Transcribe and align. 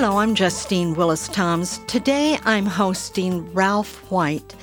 Hello, 0.00 0.18
I'm 0.18 0.36
Justine 0.36 0.94
Willis 0.94 1.26
Toms. 1.26 1.78
Today 1.88 2.38
I'm 2.44 2.66
hosting 2.66 3.52
Ralph 3.52 4.08
White. 4.12 4.54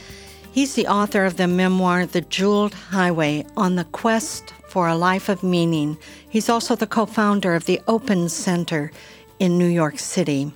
He's 0.54 0.75
the 0.75 0.88
author 0.88 1.25
of 1.25 1.35
the 1.35 1.45
memoir 1.45 2.05
The 2.05 2.21
Jeweled 2.21 2.73
Highway 2.73 3.45
on 3.58 3.75
the 3.75 3.84
Quest 3.84 4.53
for 4.70 4.88
a 4.88 4.95
Life 4.95 5.27
of 5.27 5.44
Meaning. 5.44 5.98
He's 6.30 6.48
also 6.48 6.77
the 6.77 6.88
co 6.88 7.05
founder 7.05 7.53
of 7.53 7.66
the 7.66 7.81
Open 7.85 8.30
Center 8.30 8.94
in 9.38 9.58
New 9.58 9.67
York 9.67 9.99
City. 9.99 10.53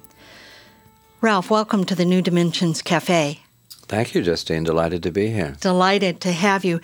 Ralph, 1.19 1.49
welcome 1.49 1.83
to 1.83 1.93
the 1.93 2.05
New 2.05 2.21
Dimensions 2.21 2.81
Cafe. 2.81 3.41
Thank 3.89 4.15
you, 4.15 4.21
Justine. 4.21 4.63
Delighted 4.63 5.03
to 5.03 5.11
be 5.11 5.27
here. 5.27 5.57
Delighted 5.59 6.21
to 6.21 6.31
have 6.31 6.63
you. 6.63 6.79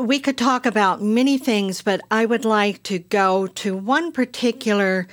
We 0.00 0.18
could 0.18 0.38
talk 0.38 0.66
about 0.66 1.00
many 1.00 1.38
things, 1.38 1.82
but 1.82 2.00
I 2.10 2.26
would 2.26 2.44
like 2.44 2.82
to 2.82 2.98
go 2.98 3.46
to 3.46 3.76
one 3.76 4.10
particular 4.10 5.06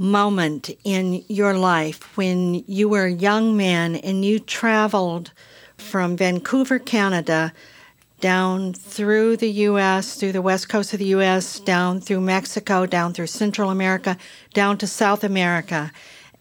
moment 0.00 0.70
in 0.82 1.22
your 1.28 1.52
life 1.52 2.16
when 2.16 2.64
you 2.66 2.88
were 2.88 3.04
a 3.04 3.12
young 3.12 3.54
man 3.54 3.94
and 3.96 4.24
you 4.24 4.38
traveled 4.38 5.30
from 5.76 6.16
Vancouver, 6.16 6.78
Canada, 6.78 7.52
down 8.18 8.72
through 8.72 9.36
the 9.36 9.50
U.S., 9.50 10.16
through 10.16 10.32
the 10.32 10.40
west 10.40 10.70
coast 10.70 10.94
of 10.94 11.00
the 11.00 11.12
U.S., 11.16 11.60
down 11.60 12.00
through 12.00 12.22
Mexico, 12.22 12.86
down 12.86 13.12
through 13.12 13.26
Central 13.26 13.70
America, 13.70 14.16
down 14.54 14.78
to 14.78 14.86
South 14.86 15.22
America. 15.22 15.92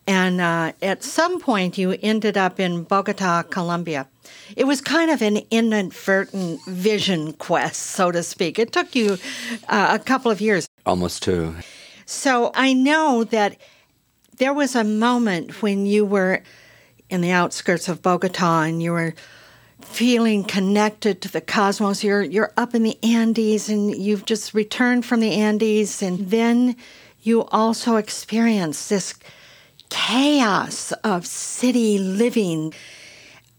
And 0.07 0.39
uh, 0.39 0.71
at 0.81 1.03
some 1.03 1.41
point, 1.41 1.77
you 1.77 1.97
ended 2.01 2.37
up 2.37 2.61
in 2.61 2.83
Bogota, 2.83 3.43
Colombia. 3.43 4.07
It 4.55 4.63
was 4.67 4.79
kind 4.79 5.11
of 5.11 5.21
an 5.21 5.41
inadvertent 5.51 6.63
vision 6.65 7.33
quest, 7.33 7.81
so 7.81 8.09
to 8.09 8.23
speak. 8.23 8.57
It 8.57 8.71
took 8.71 8.95
you 8.95 9.17
uh, 9.67 9.97
a 9.99 10.03
couple 10.03 10.31
of 10.31 10.39
years. 10.39 10.65
Almost 10.85 11.23
two. 11.23 11.55
So 12.09 12.49
I 12.55 12.73
know 12.73 13.23
that 13.25 13.55
there 14.37 14.51
was 14.51 14.75
a 14.75 14.83
moment 14.83 15.61
when 15.61 15.85
you 15.85 16.03
were 16.03 16.41
in 17.07 17.21
the 17.21 17.29
outskirts 17.29 17.87
of 17.87 18.01
Bogota 18.01 18.63
and 18.63 18.81
you 18.81 18.93
were 18.93 19.13
feeling 19.83 20.43
connected 20.43 21.21
to 21.21 21.31
the 21.31 21.39
cosmos. 21.39 22.03
You're 22.03 22.23
you're 22.23 22.51
up 22.57 22.73
in 22.73 22.81
the 22.81 22.97
Andes 23.03 23.69
and 23.69 23.95
you've 23.95 24.25
just 24.25 24.55
returned 24.55 25.05
from 25.05 25.19
the 25.19 25.33
Andes 25.33 26.01
and 26.01 26.31
then 26.31 26.75
you 27.21 27.43
also 27.45 27.97
experience 27.97 28.89
this 28.89 29.13
chaos 29.89 30.91
of 31.03 31.27
city 31.27 31.99
living. 31.99 32.73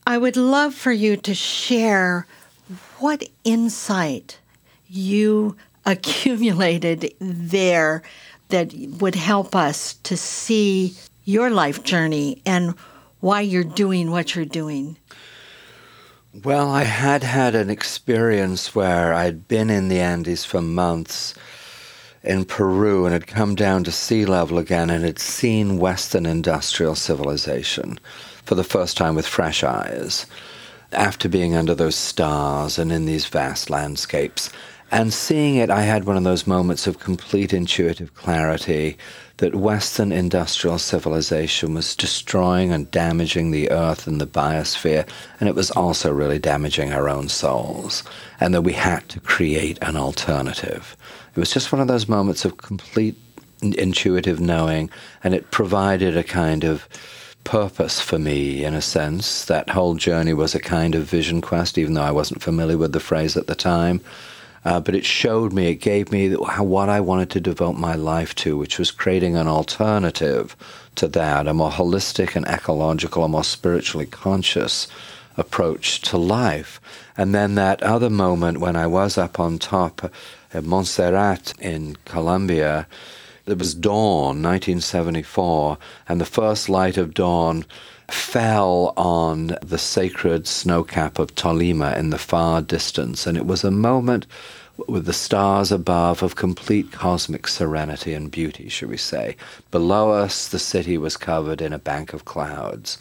I 0.08 0.18
would 0.18 0.36
love 0.36 0.74
for 0.74 0.90
you 0.90 1.16
to 1.18 1.34
share 1.36 2.26
what 2.98 3.22
insight 3.44 4.40
you 4.88 5.56
accumulated 5.86 7.14
there 7.20 8.02
that 8.50 8.72
would 9.00 9.14
help 9.14 9.56
us 9.56 9.94
to 10.04 10.16
see 10.16 10.94
your 11.24 11.50
life 11.50 11.82
journey 11.82 12.42
and 12.44 12.74
why 13.20 13.40
you're 13.40 13.64
doing 13.64 14.10
what 14.10 14.34
you're 14.34 14.44
doing? 14.44 14.96
Well, 16.44 16.70
I 16.70 16.84
had 16.84 17.24
had 17.24 17.54
an 17.54 17.70
experience 17.70 18.74
where 18.74 19.12
I'd 19.12 19.48
been 19.48 19.68
in 19.68 19.88
the 19.88 20.00
Andes 20.00 20.44
for 20.44 20.62
months 20.62 21.34
in 22.22 22.44
Peru 22.44 23.04
and 23.04 23.12
had 23.12 23.26
come 23.26 23.54
down 23.54 23.82
to 23.84 23.92
sea 23.92 24.24
level 24.24 24.58
again 24.58 24.90
and 24.90 25.04
had 25.04 25.18
seen 25.18 25.78
Western 25.78 26.26
industrial 26.26 26.94
civilization 26.94 27.98
for 28.44 28.54
the 28.54 28.64
first 28.64 28.96
time 28.96 29.14
with 29.14 29.26
fresh 29.26 29.64
eyes 29.64 30.26
after 30.92 31.28
being 31.28 31.54
under 31.54 31.74
those 31.74 31.96
stars 31.96 32.78
and 32.78 32.92
in 32.92 33.06
these 33.06 33.26
vast 33.26 33.70
landscapes. 33.70 34.50
And 34.92 35.12
seeing 35.12 35.54
it, 35.56 35.70
I 35.70 35.82
had 35.82 36.04
one 36.04 36.16
of 36.16 36.24
those 36.24 36.48
moments 36.48 36.86
of 36.86 36.98
complete 36.98 37.52
intuitive 37.52 38.14
clarity 38.14 38.98
that 39.36 39.54
Western 39.54 40.10
industrial 40.10 40.78
civilization 40.78 41.74
was 41.74 41.94
destroying 41.94 42.72
and 42.72 42.90
damaging 42.90 43.52
the 43.52 43.70
earth 43.70 44.06
and 44.06 44.20
the 44.20 44.26
biosphere, 44.26 45.08
and 45.38 45.48
it 45.48 45.54
was 45.54 45.70
also 45.70 46.12
really 46.12 46.38
damaging 46.38 46.92
our 46.92 47.08
own 47.08 47.28
souls, 47.28 48.02
and 48.40 48.52
that 48.52 48.62
we 48.62 48.72
had 48.72 49.08
to 49.08 49.20
create 49.20 49.78
an 49.80 49.96
alternative. 49.96 50.96
It 51.34 51.38
was 51.38 51.52
just 51.52 51.70
one 51.70 51.80
of 51.80 51.88
those 51.88 52.08
moments 52.08 52.44
of 52.44 52.58
complete 52.58 53.16
intuitive 53.62 54.40
knowing, 54.40 54.90
and 55.22 55.34
it 55.34 55.50
provided 55.52 56.16
a 56.16 56.24
kind 56.24 56.64
of 56.64 56.88
purpose 57.44 58.00
for 58.00 58.18
me 58.18 58.64
in 58.64 58.74
a 58.74 58.82
sense. 58.82 59.44
That 59.46 59.70
whole 59.70 59.94
journey 59.94 60.34
was 60.34 60.54
a 60.54 60.60
kind 60.60 60.94
of 60.94 61.04
vision 61.04 61.40
quest, 61.40 61.78
even 61.78 61.94
though 61.94 62.02
I 62.02 62.10
wasn't 62.10 62.42
familiar 62.42 62.76
with 62.76 62.92
the 62.92 63.00
phrase 63.00 63.36
at 63.36 63.46
the 63.46 63.54
time. 63.54 64.00
Uh, 64.64 64.78
but 64.80 64.94
it 64.94 65.06
showed 65.06 65.52
me, 65.52 65.68
it 65.70 65.76
gave 65.76 66.12
me 66.12 66.32
what 66.34 66.88
I 66.88 67.00
wanted 67.00 67.30
to 67.30 67.40
devote 67.40 67.76
my 67.76 67.94
life 67.94 68.34
to, 68.36 68.58
which 68.58 68.78
was 68.78 68.90
creating 68.90 69.36
an 69.36 69.48
alternative 69.48 70.54
to 70.96 71.08
that, 71.08 71.46
a 71.46 71.54
more 71.54 71.70
holistic 71.70 72.36
and 72.36 72.46
ecological, 72.46 73.24
a 73.24 73.28
more 73.28 73.44
spiritually 73.44 74.06
conscious 74.06 74.86
approach 75.36 76.02
to 76.02 76.18
life. 76.18 76.80
And 77.16 77.34
then 77.34 77.54
that 77.54 77.82
other 77.82 78.10
moment 78.10 78.58
when 78.58 78.76
I 78.76 78.86
was 78.86 79.16
up 79.16 79.40
on 79.40 79.58
top 79.58 80.12
at 80.52 80.64
Montserrat 80.64 81.54
in 81.58 81.96
Colombia, 82.04 82.86
it 83.46 83.58
was 83.58 83.74
dawn, 83.74 84.42
1974, 84.42 85.78
and 86.08 86.20
the 86.20 86.26
first 86.26 86.68
light 86.68 86.98
of 86.98 87.14
dawn 87.14 87.64
fell 88.12 88.92
on 88.96 89.56
the 89.62 89.78
sacred 89.78 90.44
snowcap 90.44 91.18
of 91.18 91.34
Tolima 91.34 91.96
in 91.96 92.10
the 92.10 92.18
far 92.18 92.62
distance. 92.62 93.26
And 93.26 93.36
it 93.36 93.46
was 93.46 93.64
a 93.64 93.70
moment 93.70 94.26
with 94.88 95.06
the 95.06 95.12
stars 95.12 95.70
above 95.70 96.22
of 96.22 96.36
complete 96.36 96.92
cosmic 96.92 97.46
serenity 97.46 98.14
and 98.14 98.30
beauty, 98.30 98.68
should 98.68 98.88
we 98.88 98.96
say. 98.96 99.36
Below 99.70 100.10
us, 100.10 100.48
the 100.48 100.58
city 100.58 100.96
was 100.96 101.16
covered 101.16 101.60
in 101.60 101.72
a 101.72 101.78
bank 101.78 102.12
of 102.12 102.24
clouds. 102.24 102.98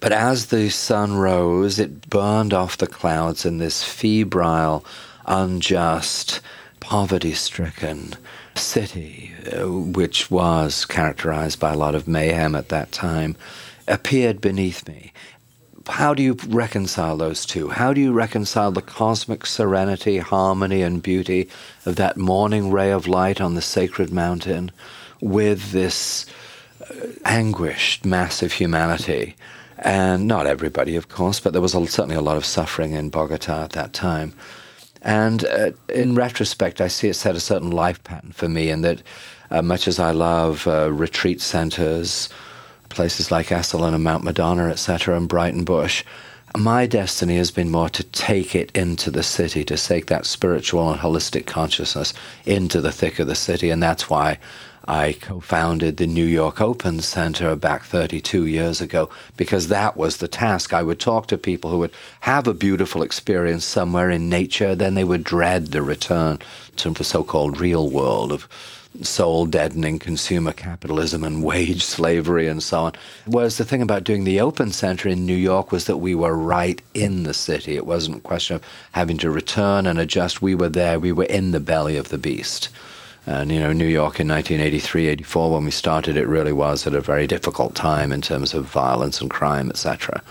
But 0.00 0.12
as 0.12 0.46
the 0.46 0.68
sun 0.68 1.14
rose, 1.14 1.78
it 1.78 2.10
burned 2.10 2.52
off 2.52 2.76
the 2.76 2.86
clouds 2.86 3.46
in 3.46 3.58
this 3.58 3.84
febrile, 3.84 4.84
unjust, 5.26 6.40
poverty 6.80 7.32
stricken 7.34 8.14
city, 8.56 9.32
uh, 9.52 9.68
which 9.68 10.30
was 10.30 10.84
characterized 10.84 11.60
by 11.60 11.72
a 11.72 11.76
lot 11.76 11.94
of 11.94 12.08
mayhem 12.08 12.54
at 12.54 12.68
that 12.68 12.90
time 12.90 13.36
appeared 13.88 14.40
beneath 14.40 14.86
me. 14.88 15.12
How 15.88 16.14
do 16.14 16.22
you 16.22 16.36
reconcile 16.46 17.16
those 17.16 17.44
two? 17.44 17.68
How 17.68 17.92
do 17.92 18.00
you 18.00 18.12
reconcile 18.12 18.70
the 18.70 18.82
cosmic 18.82 19.46
serenity, 19.46 20.18
harmony, 20.18 20.82
and 20.82 21.02
beauty 21.02 21.48
of 21.84 21.96
that 21.96 22.16
morning 22.16 22.70
ray 22.70 22.92
of 22.92 23.08
light 23.08 23.40
on 23.40 23.54
the 23.54 23.62
sacred 23.62 24.12
mountain 24.12 24.70
with 25.20 25.72
this 25.72 26.26
uh, 26.80 26.94
anguished 27.24 28.04
mass 28.04 28.42
of 28.42 28.52
humanity? 28.52 29.34
And 29.78 30.28
not 30.28 30.46
everybody, 30.46 30.94
of 30.94 31.08
course, 31.08 31.40
but 31.40 31.52
there 31.52 31.62
was 31.62 31.74
a, 31.74 31.84
certainly 31.88 32.14
a 32.14 32.20
lot 32.20 32.36
of 32.36 32.44
suffering 32.44 32.92
in 32.92 33.10
Bogota 33.10 33.64
at 33.64 33.72
that 33.72 33.92
time. 33.92 34.32
And 35.02 35.44
uh, 35.44 35.72
in 35.88 36.14
retrospect, 36.14 36.80
I 36.80 36.86
see 36.86 37.08
it 37.08 37.14
set 37.14 37.34
a 37.34 37.40
certain 37.40 37.72
life 37.72 38.02
pattern 38.04 38.30
for 38.30 38.48
me, 38.48 38.70
in 38.70 38.82
that 38.82 39.02
uh, 39.50 39.62
much 39.62 39.88
as 39.88 39.98
I 39.98 40.12
love 40.12 40.68
uh, 40.68 40.92
retreat 40.92 41.40
centers, 41.40 42.28
places 42.94 43.30
like 43.30 43.48
Esalen 43.48 43.94
and 43.94 44.04
Mount 44.04 44.24
Madonna, 44.24 44.68
etc., 44.68 45.16
and 45.16 45.28
Breitenbush. 45.28 46.04
My 46.56 46.86
destiny 46.86 47.38
has 47.38 47.50
been 47.50 47.70
more 47.70 47.88
to 47.88 48.02
take 48.04 48.54
it 48.54 48.70
into 48.76 49.10
the 49.10 49.22
city, 49.22 49.64
to 49.64 49.76
take 49.76 50.06
that 50.06 50.26
spiritual 50.26 50.90
and 50.90 51.00
holistic 51.00 51.46
consciousness 51.46 52.12
into 52.44 52.80
the 52.80 52.92
thick 52.92 53.18
of 53.18 53.26
the 53.26 53.34
city. 53.34 53.70
And 53.70 53.82
that's 53.82 54.10
why 54.10 54.38
I 54.86 55.12
co 55.20 55.40
founded 55.40 55.96
the 55.96 56.06
New 56.06 56.24
York 56.24 56.60
Open 56.60 57.00
Center 57.00 57.54
back 57.54 57.84
32 57.84 58.46
years 58.46 58.80
ago, 58.80 59.08
because 59.36 59.68
that 59.68 59.96
was 59.96 60.16
the 60.16 60.28
task. 60.28 60.72
I 60.72 60.82
would 60.82 60.98
talk 60.98 61.28
to 61.28 61.38
people 61.38 61.70
who 61.70 61.78
would 61.78 61.92
have 62.20 62.46
a 62.46 62.54
beautiful 62.54 63.02
experience 63.02 63.64
somewhere 63.64 64.10
in 64.10 64.28
nature, 64.28 64.74
then 64.74 64.94
they 64.94 65.04
would 65.04 65.24
dread 65.24 65.68
the 65.68 65.82
return 65.82 66.40
to 66.76 66.90
the 66.90 67.04
so 67.04 67.22
called 67.22 67.60
real 67.60 67.88
world 67.88 68.32
of 68.32 68.48
soul 69.00 69.46
deadening 69.46 69.98
consumer 69.98 70.52
capitalism 70.52 71.24
and 71.24 71.42
wage 71.42 71.82
slavery 71.82 72.46
and 72.46 72.62
so 72.62 72.80
on. 72.80 72.92
Whereas 73.26 73.56
the 73.56 73.64
thing 73.64 73.82
about 73.82 74.04
doing 74.04 74.24
the 74.24 74.40
Open 74.40 74.70
Center 74.70 75.08
in 75.08 75.24
New 75.24 75.36
York 75.36 75.72
was 75.72 75.86
that 75.86 75.96
we 75.96 76.14
were 76.14 76.36
right 76.36 76.80
in 76.92 77.22
the 77.22 77.34
city. 77.34 77.76
It 77.76 77.86
wasn't 77.86 78.18
a 78.18 78.20
question 78.20 78.56
of 78.56 78.64
having 78.92 79.16
to 79.18 79.30
return 79.30 79.86
and 79.86 79.98
adjust. 79.98 80.42
We 80.42 80.54
were 80.54 80.68
there, 80.68 81.00
we 81.00 81.12
were 81.12 81.24
in 81.24 81.52
the 81.52 81.60
belly 81.60 81.96
of 81.96 82.10
the 82.10 82.18
beast. 82.18 82.68
And, 83.24 83.52
you 83.52 83.60
know, 83.60 83.72
New 83.72 83.86
York 83.86 84.18
in 84.18 84.28
1983, 84.28 85.06
84, 85.06 85.52
when 85.52 85.64
we 85.64 85.70
started, 85.70 86.16
it 86.16 86.26
really 86.26 86.52
was 86.52 86.86
at 86.86 86.94
a 86.94 87.00
very 87.00 87.28
difficult 87.28 87.74
time 87.74 88.10
in 88.10 88.20
terms 88.20 88.52
of 88.52 88.64
violence 88.64 89.20
and 89.20 89.30
crime, 89.30 89.70
etc. 89.70 90.22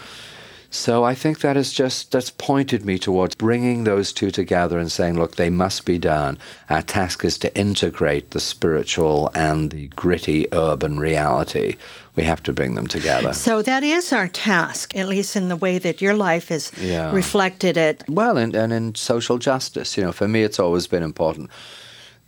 So 0.73 1.03
I 1.03 1.15
think 1.15 1.41
that 1.41 1.57
has 1.57 1.73
just 1.73 2.13
that's 2.13 2.29
pointed 2.31 2.85
me 2.85 2.97
towards 2.97 3.35
bringing 3.35 3.83
those 3.83 4.13
two 4.13 4.31
together 4.31 4.79
and 4.79 4.89
saying, 4.89 5.19
look, 5.19 5.35
they 5.35 5.49
must 5.49 5.85
be 5.85 5.97
done. 5.99 6.37
Our 6.69 6.81
task 6.81 7.25
is 7.25 7.37
to 7.39 7.53
integrate 7.57 8.31
the 8.31 8.39
spiritual 8.39 9.29
and 9.35 9.69
the 9.71 9.87
gritty 9.89 10.47
urban 10.53 10.97
reality. 10.97 11.75
We 12.15 12.23
have 12.23 12.41
to 12.43 12.53
bring 12.53 12.75
them 12.75 12.87
together. 12.87 13.33
So 13.33 13.61
that 13.61 13.83
is 13.83 14.13
our 14.13 14.29
task, 14.29 14.95
at 14.95 15.09
least 15.09 15.35
in 15.35 15.49
the 15.49 15.57
way 15.57 15.77
that 15.77 16.01
your 16.01 16.13
life 16.13 16.49
is 16.51 16.71
Yeah. 16.79 17.13
reflected 17.13 17.75
it. 17.75 18.03
Well, 18.07 18.37
and, 18.37 18.55
and 18.55 18.71
in 18.71 18.95
social 18.95 19.37
justice, 19.39 19.97
you 19.97 20.03
know, 20.03 20.13
for 20.13 20.27
me, 20.27 20.43
it's 20.43 20.59
always 20.59 20.87
been 20.87 21.03
important 21.03 21.49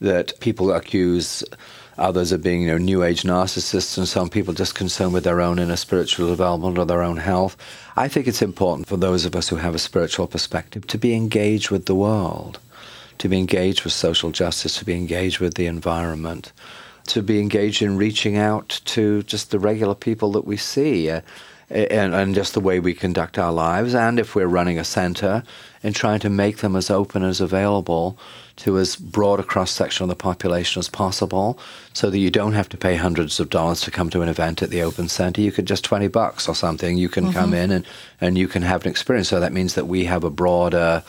that 0.04 0.40
people 0.42 0.72
accuse 0.72 1.44
others 1.98 2.32
of 2.32 2.44
being, 2.44 2.62
you 2.62 2.68
know, 2.68 2.78
new 2.78 3.04
age 3.04 3.24
narcissists 3.24 3.98
and 3.98 4.08
some 4.08 4.30
people 4.30 4.54
just 4.54 4.76
concerned 4.76 5.14
with 5.14 5.24
their 5.24 5.42
own 5.42 5.60
inner 5.60 5.76
spiritual 5.76 6.28
development 6.28 6.78
or 6.78 6.86
their 6.86 7.04
own 7.04 7.18
health. 7.18 7.56
I 7.96 8.08
think 8.08 8.28
it's 8.28 8.42
important 8.42 8.88
for 8.88 8.98
those 8.98 9.26
of 9.26 9.36
us 9.36 9.50
who 9.50 9.58
have 9.58 9.76
a 9.76 9.80
spiritual 9.80 10.28
perspective 10.28 10.88
to 10.88 10.98
be 10.98 11.14
engaged 11.14 11.70
with 11.72 11.86
the 11.86 11.96
world, 11.96 12.60
to 13.20 13.30
be 13.30 13.40
engaged 13.40 13.84
with 13.84 13.94
social 13.94 14.32
justice, 14.32 14.78
to 14.80 14.86
be 14.86 14.96
engaged 14.96 15.40
with 15.40 15.54
the 15.54 15.68
environment, 15.68 16.52
to 17.08 17.22
be 17.22 17.40
engaged 17.40 17.82
in 17.82 17.98
reaching 17.98 18.38
out 18.38 18.82
to 18.86 19.24
just 19.24 19.52
the 19.52 19.60
regular 19.60 19.96
people 19.96 20.32
that 20.34 20.46
we 20.46 20.58
see. 20.58 21.10
Uh, 21.10 21.22
and, 21.70 22.14
and 22.14 22.36
just 22.36 22.54
the 22.54 22.60
way 22.60 22.80
we 22.80 22.94
conduct 22.94 23.38
our 23.38 23.52
lives, 23.52 23.96
and 23.96 24.20
if 24.20 24.36
we're 24.36 24.48
running 24.48 24.80
a 24.80 24.84
center, 24.84 25.44
in 25.82 25.94
trying 25.94 26.20
to 26.20 26.30
make 26.30 26.58
them 26.58 26.76
as 26.76 26.90
open 26.90 27.24
as 27.24 27.42
available 27.42 28.18
to 28.56 28.78
as 28.78 28.96
broad 28.96 29.40
a 29.40 29.44
cross 29.44 29.72
section 29.72 30.04
of 30.04 30.10
the 30.10 30.16
population 30.16 30.80
as 30.80 30.88
possible, 30.90 31.60
so 31.94 32.10
that 32.10 32.20
you 32.20 32.30
don't 32.30 32.54
have 32.54 32.70
to 32.70 32.78
pay 32.78 32.96
hundreds 32.96 33.40
of 33.40 33.50
dollars 33.50 33.82
to 33.82 33.92
come 33.92 34.10
to 34.10 34.22
an 34.22 34.30
event 34.30 34.62
at 34.62 34.70
the 34.70 34.82
open 34.82 35.10
center. 35.10 35.42
You 35.42 35.52
could 35.52 35.66
just 35.66 35.84
twenty 35.84 36.08
bucks 36.08 36.48
or 36.48 36.56
something. 36.56 36.98
You 36.98 37.10
can 37.10 37.34
come 37.34 37.52
mm-hmm. 37.52 37.64
in 37.64 37.72
and 37.72 37.86
and 38.22 38.38
you 38.38 38.48
can 38.48 38.62
have 38.62 38.84
an 38.84 38.92
experience. 38.92 39.28
So 39.28 39.40
that 39.40 39.52
means 39.54 39.74
that 39.74 39.88
we 39.88 40.06
have 40.06 40.24
a 40.24 40.30
broader, 40.30 41.04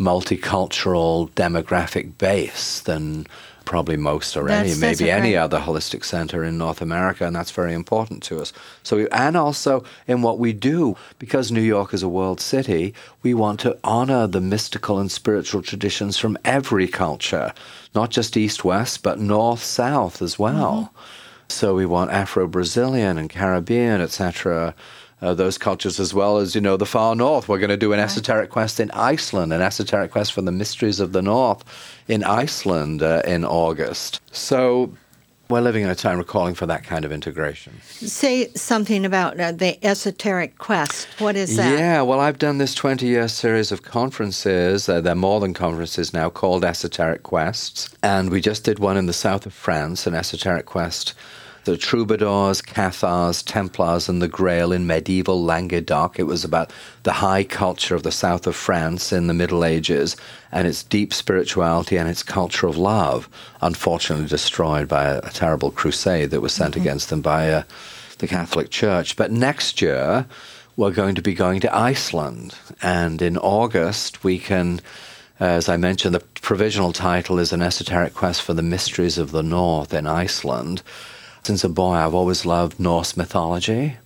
multicultural 0.00 1.30
demographic 1.32 2.18
base 2.18 2.80
than 2.80 3.26
probably 3.66 3.98
most 3.98 4.34
or 4.36 4.48
any, 4.48 4.70
That's- 4.70 4.80
that's 4.80 5.00
maybe 5.00 5.10
a 5.10 5.14
any 5.14 5.36
other 5.36 5.58
holistic 5.58 6.04
center 6.04 6.42
in 6.42 6.56
North 6.56 6.80
America, 6.80 7.26
and 7.26 7.36
that's 7.36 7.50
very 7.50 7.74
important 7.74 8.22
to 8.22 8.40
us. 8.40 8.54
So, 8.82 8.96
we, 8.96 9.08
and 9.10 9.36
also 9.36 9.84
in 10.06 10.22
what 10.22 10.38
we 10.38 10.54
do, 10.54 10.96
because 11.18 11.52
New 11.52 11.60
York 11.60 11.92
is 11.92 12.02
a 12.02 12.08
world 12.08 12.40
city, 12.40 12.94
we 13.22 13.34
want 13.34 13.60
to 13.60 13.76
honor 13.84 14.26
the 14.26 14.40
mystical 14.40 14.98
and 14.98 15.12
spiritual 15.12 15.60
traditions 15.60 16.16
from 16.16 16.38
every 16.44 16.88
culture, 16.88 17.52
not 17.94 18.10
just 18.10 18.36
East 18.36 18.64
West, 18.64 19.02
but 19.02 19.18
North 19.18 19.62
South 19.62 20.22
as 20.22 20.38
well. 20.38 20.90
Mm-hmm. 20.94 21.00
So 21.48 21.74
we 21.74 21.86
want 21.86 22.10
Afro 22.10 22.46
Brazilian 22.48 23.18
and 23.18 23.30
Caribbean, 23.30 24.00
etc. 24.00 24.74
Uh, 25.22 25.32
those 25.32 25.56
cultures 25.56 25.98
as 25.98 26.12
well 26.12 26.36
as 26.36 26.54
you 26.54 26.60
know 26.60 26.76
the 26.76 26.84
far 26.84 27.16
north. 27.16 27.48
We're 27.48 27.58
going 27.58 27.70
to 27.70 27.76
do 27.78 27.94
an 27.94 28.00
esoteric 28.00 28.50
quest 28.50 28.78
in 28.78 28.90
Iceland, 28.90 29.50
an 29.52 29.62
esoteric 29.62 30.10
quest 30.10 30.34
for 30.34 30.42
the 30.42 30.52
mysteries 30.52 31.00
of 31.00 31.12
the 31.12 31.22
north 31.22 31.64
in 32.06 32.22
Iceland 32.22 33.02
uh, 33.02 33.22
in 33.24 33.42
August. 33.42 34.20
So 34.30 34.92
we're 35.48 35.60
living 35.60 35.84
in 35.84 35.90
a 35.90 35.94
time 35.94 36.18
of 36.18 36.26
calling 36.26 36.54
for 36.54 36.66
that 36.66 36.82
kind 36.82 37.04
of 37.04 37.12
integration. 37.12 37.80
Say 37.82 38.52
something 38.54 39.04
about 39.04 39.38
uh, 39.38 39.52
the 39.52 39.84
esoteric 39.84 40.58
quest. 40.58 41.06
What 41.18 41.36
is 41.36 41.56
that? 41.56 41.78
Yeah, 41.78 42.02
well, 42.02 42.18
I've 42.18 42.38
done 42.38 42.58
this 42.58 42.74
20 42.74 43.06
year 43.06 43.28
series 43.28 43.70
of 43.70 43.82
conferences. 43.82 44.88
Uh, 44.88 45.00
they're 45.00 45.14
more 45.14 45.40
than 45.40 45.54
conferences 45.54 46.12
now 46.12 46.30
called 46.30 46.64
Esoteric 46.64 47.22
Quests. 47.22 47.94
And 48.02 48.30
we 48.30 48.40
just 48.40 48.64
did 48.64 48.80
one 48.80 48.96
in 48.96 49.06
the 49.06 49.12
south 49.12 49.46
of 49.46 49.54
France, 49.54 50.06
an 50.06 50.14
Esoteric 50.14 50.66
Quest. 50.66 51.14
The 51.66 51.76
troubadours, 51.76 52.62
Cathars, 52.62 53.42
Templars, 53.42 54.08
and 54.08 54.22
the 54.22 54.28
Grail 54.28 54.70
in 54.70 54.86
medieval 54.86 55.42
Languedoc. 55.42 56.16
It 56.16 56.22
was 56.22 56.44
about 56.44 56.72
the 57.02 57.14
high 57.14 57.42
culture 57.42 57.96
of 57.96 58.04
the 58.04 58.12
south 58.12 58.46
of 58.46 58.54
France 58.54 59.12
in 59.12 59.26
the 59.26 59.34
Middle 59.34 59.64
Ages 59.64 60.16
and 60.52 60.68
its 60.68 60.84
deep 60.84 61.12
spirituality 61.12 61.96
and 61.96 62.08
its 62.08 62.22
culture 62.22 62.68
of 62.68 62.76
love, 62.76 63.28
unfortunately 63.60 64.28
destroyed 64.28 64.86
by 64.86 65.06
a, 65.06 65.18
a 65.18 65.30
terrible 65.30 65.72
crusade 65.72 66.30
that 66.30 66.40
was 66.40 66.52
sent 66.52 66.76
against 66.76 67.10
them 67.10 67.20
by 67.20 67.50
uh, 67.50 67.64
the 68.18 68.28
Catholic 68.28 68.70
Church. 68.70 69.16
But 69.16 69.32
next 69.32 69.82
year, 69.82 70.26
we're 70.76 70.92
going 70.92 71.16
to 71.16 71.22
be 71.22 71.34
going 71.34 71.58
to 71.62 71.76
Iceland. 71.76 72.54
And 72.80 73.20
in 73.20 73.36
August, 73.36 74.22
we 74.22 74.38
can, 74.38 74.80
as 75.40 75.68
I 75.68 75.76
mentioned, 75.76 76.14
the 76.14 76.20
provisional 76.20 76.92
title 76.92 77.40
is 77.40 77.52
An 77.52 77.60
Esoteric 77.60 78.14
Quest 78.14 78.40
for 78.40 78.54
the 78.54 78.62
Mysteries 78.62 79.18
of 79.18 79.32
the 79.32 79.42
North 79.42 79.92
in 79.92 80.06
Iceland. 80.06 80.84
Since 81.46 81.62
a 81.62 81.68
boy, 81.68 81.92
I've 81.92 82.12
always 82.12 82.44
loved 82.44 82.80
Norse 82.80 83.16
mythology. 83.16 83.98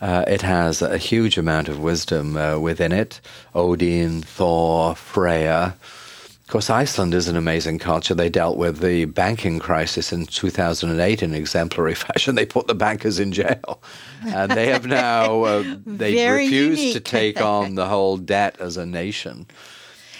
Uh, 0.00 0.22
it 0.28 0.42
has 0.42 0.80
a 0.80 0.96
huge 0.96 1.36
amount 1.36 1.66
of 1.66 1.80
wisdom 1.80 2.36
uh, 2.36 2.56
within 2.56 2.92
it 2.92 3.20
Odin, 3.52 4.22
Thor, 4.22 4.94
Freya. 4.94 5.74
Of 5.82 6.46
course, 6.46 6.70
Iceland 6.70 7.14
is 7.14 7.26
an 7.26 7.34
amazing 7.34 7.80
culture. 7.80 8.14
They 8.14 8.28
dealt 8.28 8.58
with 8.58 8.78
the 8.78 9.06
banking 9.06 9.58
crisis 9.58 10.12
in 10.12 10.26
2008 10.26 11.20
in 11.20 11.34
exemplary 11.34 11.94
fashion. 12.06 12.36
They 12.36 12.46
put 12.46 12.68
the 12.68 12.76
bankers 12.76 13.18
in 13.18 13.32
jail. 13.32 13.82
And 14.24 14.52
they 14.52 14.66
have 14.66 14.86
now, 14.86 15.42
uh, 15.42 15.64
they 15.84 16.30
refused 16.30 16.92
to 16.92 17.00
take 17.00 17.40
on 17.40 17.74
the 17.74 17.86
whole 17.86 18.18
debt 18.18 18.54
as 18.60 18.76
a 18.76 18.86
nation. 18.86 19.48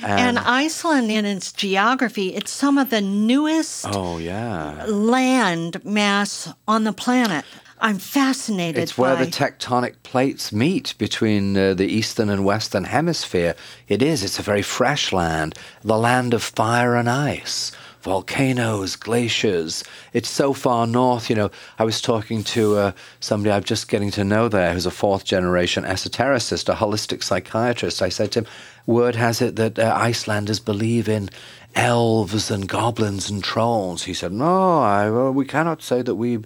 And 0.03 0.39
Iceland, 0.39 1.11
in 1.11 1.25
its 1.25 1.53
geography, 1.53 2.35
it's 2.35 2.51
some 2.51 2.79
of 2.79 2.91
the 2.91 3.01
newest 3.01 3.87
Oh, 3.89 4.19
yeah. 4.19 4.85
land 4.87 5.85
mass 5.85 6.53
on 6.67 6.85
the 6.85 6.93
planet. 6.93 7.45
I'm 7.81 7.99
fascinated 7.99 8.83
It's 8.83 8.99
where 8.99 9.15
the 9.15 9.27
tectonic 9.27 9.95
plates 10.03 10.53
meet 10.53 10.95
between 10.99 11.57
uh, 11.57 11.75
the 11.75 11.87
eastern 11.87 12.29
and 12.29 12.45
western 12.45 12.85
hemisphere. 12.85 13.55
It 13.87 14.03
is. 14.03 14.25
It's 14.25 14.39
a 14.41 14.43
very 14.43 14.63
fresh 14.63 15.13
land, 15.13 15.55
the 15.85 15.97
land 15.97 16.35
of 16.35 16.43
fire 16.43 16.97
and 16.97 17.09
ice, 17.09 17.71
volcanoes, 18.03 18.97
glaciers. 18.97 19.85
It's 20.13 20.29
so 20.29 20.53
far 20.53 20.87
north. 20.87 21.29
You 21.29 21.37
know, 21.37 21.51
I 21.79 21.85
was 21.85 22.01
talking 22.01 22.45
to 22.45 22.77
uh, 22.77 22.93
somebody 23.21 23.53
I'm 23.53 23.65
just 23.65 23.89
getting 23.89 24.11
to 24.13 24.25
know 24.25 24.49
there 24.49 24.73
who's 24.73 24.87
a 24.87 24.91
fourth 24.91 25.25
generation 25.25 25.85
esotericist, 25.85 26.73
a 26.73 26.77
holistic 26.77 27.23
psychiatrist. 27.23 28.03
I 28.03 28.09
said 28.09 28.33
to 28.33 28.41
him, 28.41 28.47
Word 28.87 29.17
has 29.17 29.43
it 29.43 29.57
that 29.57 29.79
uh, 29.79 29.95
Icelanders 29.97 30.61
believe 30.61 31.09
in 31.09 31.29
elves 31.75 32.51
and 32.51 32.69
goblins 32.69 33.29
and 33.29 33.45
trolls. 33.45 34.05
He 34.05 34.15
said, 34.15 34.33
No, 34.33 34.79
I, 34.79 35.11
well, 35.11 35.33
we 35.33 35.45
cannot 35.45 35.83
say 35.83 36.03
that 36.03 36.15
we 36.15 36.39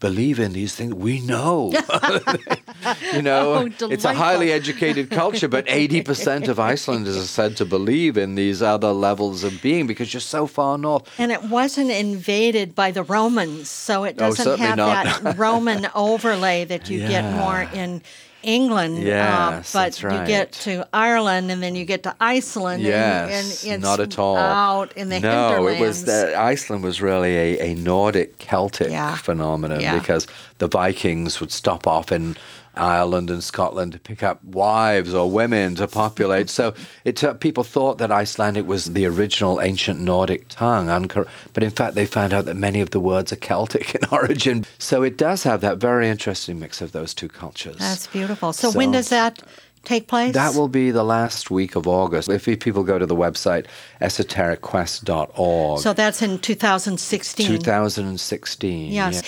believe 0.00 0.38
in 0.38 0.52
these 0.52 0.74
things. 0.74 0.92
We 0.94 1.20
know. 1.20 1.72
you 3.12 3.22
know, 3.22 3.68
Oh, 3.80 3.86
it's 3.88 4.04
a 4.04 4.12
highly 4.14 4.52
educated 4.52 5.10
culture, 5.10 5.48
but 5.48 5.66
80% 5.66 6.48
of 6.48 6.58
Icelanders 6.60 7.16
are 7.16 7.22
said 7.22 7.56
to 7.58 7.64
believe 7.64 8.16
in 8.16 8.34
these 8.34 8.62
other 8.62 8.92
levels 8.92 9.44
of 9.44 9.60
being 9.62 9.86
because 9.86 10.12
you're 10.12 10.20
so 10.20 10.46
far 10.46 10.76
north. 10.78 11.08
And 11.18 11.32
it 11.32 11.44
wasn't 11.44 11.90
invaded 11.90 12.74
by 12.74 12.90
the 12.90 13.02
Romans, 13.02 13.68
so 13.70 14.04
it 14.04 14.16
Oh, 14.18 14.30
doesn't 14.30 14.44
certainly 14.44 14.66
have 14.68 14.76
not. 14.76 15.22
that 15.22 15.38
Roman 15.38 15.86
overlay 15.94 16.64
that 16.64 16.90
you 16.90 17.00
get 17.00 17.32
more 17.34 17.62
in 17.72 18.02
England. 18.42 18.98
uh, 19.08 19.62
but 19.72 19.72
that's 19.72 20.02
you 20.02 20.08
get 20.26 20.52
to 20.52 20.86
Ireland 20.92 21.50
and 21.50 21.62
then 21.62 21.74
you 21.74 21.84
get 21.84 22.02
to 22.04 22.14
Iceland. 22.20 22.82
Yes, 22.82 23.64
and, 23.64 23.72
and 23.72 23.82
it's 23.82 23.90
not 23.90 24.00
at 24.00 24.18
all. 24.18 24.36
out 24.36 24.92
in 24.96 25.08
the 25.08 25.18
no, 25.20 25.48
hinterlands. 25.48 25.80
it 25.80 25.84
was 25.84 26.08
uh, 26.08 26.34
Iceland 26.38 26.84
was 26.84 27.02
really 27.02 27.36
a, 27.36 27.70
a 27.70 27.74
Nordic 27.74 28.38
Celtic 28.38 28.90
Yeah. 28.90 29.16
phenomenon 29.16 29.80
Yeah. 29.80 29.98
because 29.98 30.26
the 30.58 30.68
Vikings 30.68 31.40
would 31.40 31.50
stop 31.52 31.86
off 31.86 32.12
in 32.12 32.36
Ireland 32.76 33.30
and 33.30 33.42
Scotland 33.42 33.92
to 33.92 33.98
pick 33.98 34.22
up 34.22 34.42
wives 34.44 35.14
or 35.14 35.30
women 35.30 35.74
to 35.76 35.86
populate. 35.88 36.50
so 36.50 36.74
it 37.04 37.16
took, 37.16 37.40
people 37.40 37.64
thought 37.64 37.98
that 37.98 38.10
Icelandic 38.10 38.66
was 38.66 38.86
the 38.86 39.06
original 39.06 39.60
ancient 39.60 40.00
Nordic 40.00 40.46
tongue, 40.48 40.86
uncor- 40.86 41.28
but 41.52 41.62
in 41.62 41.70
fact 41.70 41.94
they 41.94 42.06
found 42.06 42.32
out 42.32 42.44
that 42.44 42.56
many 42.56 42.80
of 42.80 42.90
the 42.90 43.00
words 43.00 43.32
are 43.32 43.36
Celtic 43.36 43.94
in 43.94 44.02
origin. 44.12 44.64
So 44.78 45.02
it 45.02 45.16
does 45.16 45.42
have 45.44 45.60
that 45.62 45.78
very 45.78 46.08
interesting 46.08 46.58
mix 46.58 46.80
of 46.80 46.92
those 46.92 47.14
two 47.14 47.28
cultures. 47.28 47.78
That's 47.78 48.06
beautiful. 48.06 48.52
So, 48.52 48.70
when 48.72 48.92
does 48.92 49.08
that 49.08 49.42
take 49.84 50.08
place? 50.08 50.34
That 50.34 50.54
will 50.54 50.68
be 50.68 50.90
the 50.90 51.04
last 51.04 51.50
week 51.50 51.76
of 51.76 51.86
August. 51.86 52.28
If 52.28 52.44
people 52.60 52.82
go 52.82 52.98
to 52.98 53.06
the 53.06 53.16
website 53.16 53.66
esotericquest.org. 54.00 55.80
So 55.80 55.92
that's 55.92 56.22
in 56.22 56.38
2016. 56.38 57.46
2016. 57.46 58.92
Yes. 58.92 59.14
yeah. 59.14 59.22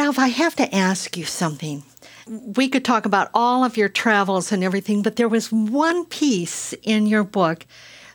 Ralph, 0.00 0.18
I 0.18 0.28
have 0.28 0.56
to 0.56 0.74
ask 0.74 1.16
you 1.16 1.24
something. 1.24 1.84
We 2.26 2.68
could 2.68 2.84
talk 2.84 3.04
about 3.04 3.30
all 3.34 3.64
of 3.64 3.76
your 3.76 3.88
travels 3.88 4.50
and 4.50 4.64
everything, 4.64 5.02
but 5.02 5.16
there 5.16 5.28
was 5.28 5.52
one 5.52 6.06
piece 6.06 6.72
in 6.82 7.06
your 7.06 7.24
book 7.24 7.66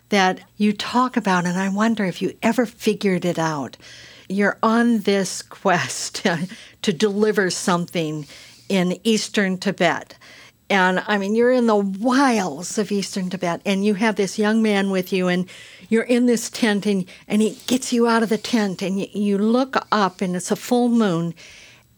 that 0.08 0.40
you 0.56 0.72
talk 0.72 1.16
about, 1.16 1.46
and 1.46 1.58
I 1.58 1.68
wonder 1.68 2.04
if 2.04 2.20
you 2.20 2.36
ever 2.42 2.66
figured 2.66 3.24
it 3.24 3.38
out. 3.38 3.76
You're 4.28 4.58
on 4.62 5.00
this 5.00 5.42
quest 5.62 6.26
to 6.82 6.92
deliver 6.92 7.50
something 7.50 8.26
in 8.68 8.98
eastern 9.04 9.58
Tibet. 9.58 10.16
And 10.68 11.02
I 11.08 11.18
mean, 11.18 11.34
you're 11.34 11.50
in 11.50 11.66
the 11.66 11.76
wilds 11.76 12.78
of 12.78 12.92
eastern 12.92 13.30
Tibet, 13.30 13.60
and 13.64 13.84
you 13.84 13.94
have 13.94 14.14
this 14.14 14.38
young 14.38 14.62
man 14.62 14.90
with 14.90 15.12
you, 15.12 15.26
and 15.26 15.48
you're 15.88 16.04
in 16.04 16.26
this 16.26 16.48
tent, 16.48 16.86
and, 16.86 17.06
and 17.26 17.42
he 17.42 17.58
gets 17.66 17.92
you 17.92 18.06
out 18.06 18.22
of 18.22 18.28
the 18.28 18.38
tent, 18.38 18.80
and 18.80 19.00
you, 19.00 19.08
you 19.12 19.38
look 19.38 19.76
up, 19.90 20.20
and 20.20 20.36
it's 20.36 20.52
a 20.52 20.56
full 20.56 20.88
moon, 20.88 21.34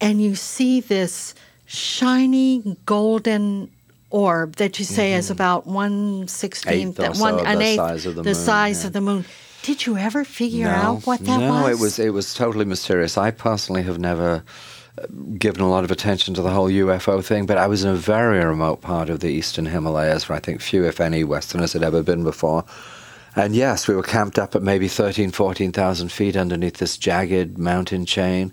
and 0.01 0.23
you 0.23 0.35
see 0.35 0.81
this 0.81 1.35
shiny 1.73 2.77
golden 2.85 3.71
orb 4.11 4.57
that 4.57 4.79
you 4.79 4.85
say 4.85 5.15
is 5.15 5.31
about 5.31 5.67
one 5.67 6.29
sixteenth, 6.29 6.99
Mm-hmm. 6.99 7.21
One 7.21 7.39
so 7.39 7.45
an 7.45 7.59
the 7.59 7.65
eighth 7.65 7.77
size 7.77 8.07
of 8.07 8.15
the 8.15 8.23
the 8.23 8.31
moon, 8.31 8.35
size 8.35 8.83
yeah. 8.83 8.87
of 8.87 8.93
the 8.93 9.01
moon. 9.01 9.25
Did 9.63 9.87
you 9.87 9.97
ever 9.97 10.25
figure 10.25 10.67
no, 10.67 10.73
out 10.73 11.07
what 11.07 11.21
that 11.21 11.41
no, 11.41 11.49
was? 11.49 11.61
No, 11.63 11.69
it 11.69 11.79
was 11.79 11.99
it 11.99 12.13
was 12.13 12.35
totally 12.35 12.65
mysterious. 12.65 13.17
I 13.17 13.31
personally 13.31 13.83
have 13.85 13.99
never 13.99 14.43
uh, 14.99 15.07
given 15.39 15.63
a 15.63 15.71
lot 15.71 15.85
of 15.85 15.91
attention 15.91 16.35
to 16.35 16.43
the 16.43 16.51
whole 16.51 16.69
UFO 16.69 17.25
thing, 17.25 17.47
but 17.47 17.57
I 17.57 17.67
was 17.67 17.85
in 17.85 17.91
a 17.91 17.97
very 17.97 18.45
remote 18.45 18.83
part 18.83 19.09
of 19.09 19.21
the 19.21 19.29
eastern 19.29 19.67
Himalayas 19.67 20.29
where 20.29 20.37
I 20.37 20.41
think 20.41 20.61
few, 20.61 20.85
if 20.85 21.01
any, 21.01 21.25
Westerners 21.25 21.73
had 21.73 21.83
ever 21.83 22.03
been 22.03 22.23
before. 22.23 22.65
And 23.35 23.57
yes, 23.57 23.89
we 23.89 23.95
were 23.95 24.03
camped 24.03 24.39
up 24.39 24.55
at 24.55 24.63
maybe 24.63 24.89
13, 24.89 25.31
14,000 25.31 26.13
feet 26.13 26.37
underneath 26.37 26.77
this 26.77 26.99
jagged 26.99 27.57
mountain 27.57 28.05
chain. 28.05 28.53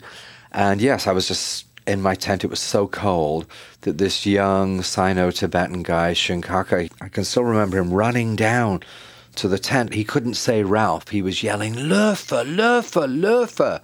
And 0.54 0.80
yes, 0.82 1.06
I 1.06 1.12
was 1.12 1.28
just 1.28 1.69
in 1.90 2.02
my 2.02 2.16
tent. 2.16 2.44
It 2.44 2.50
was 2.50 2.60
so 2.60 2.88
cold 2.88 3.46
that 3.82 3.98
this 3.98 4.26
young 4.26 4.82
Sino 4.82 5.32
Tibetan 5.32 5.84
guy, 5.84 6.14
Shinkaka, 6.14 6.90
I 7.02 7.10
can 7.10 7.26
still 7.26 7.44
remember 7.44 7.78
him 7.78 7.92
running 7.92 8.36
down 8.36 8.82
to 9.36 9.48
the 9.48 9.60
tent. 9.60 9.94
He 9.94 10.04
couldn't 10.04 10.36
say 10.36 10.64
Ralph. 10.64 11.10
He 11.10 11.22
was 11.22 11.44
yelling, 11.44 11.74
Lurfa, 11.74 12.46
Lurfa, 12.46 13.08
Lurfa. 13.08 13.82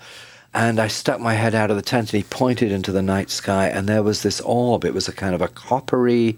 And 0.54 0.80
I 0.80 0.88
stuck 0.88 1.20
my 1.20 1.34
head 1.34 1.54
out 1.54 1.70
of 1.70 1.76
the 1.76 1.82
tent 1.82 2.14
and 2.14 2.24
he 2.24 2.30
pointed 2.30 2.72
into 2.72 2.94
the 2.94 3.02
night 3.02 3.30
sky 3.30 3.68
and 3.68 3.90
there 3.90 4.04
was 4.04 4.22
this 4.22 4.40
orb. 4.42 4.86
It 4.86 4.94
was 4.94 5.10
a 5.10 5.14
kind 5.14 5.36
of 5.36 5.42
a 5.42 5.50
coppery 5.50 6.38